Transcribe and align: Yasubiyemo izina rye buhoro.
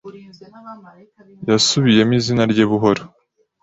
Yasubiyemo 1.49 2.13
izina 2.19 2.43
rye 2.51 2.65
buhoro. 2.71 3.03